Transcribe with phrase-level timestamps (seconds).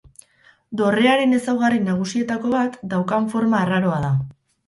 [0.79, 4.13] Dorrearen ezaugarri nagusietako bat, daukan forma arraroa da.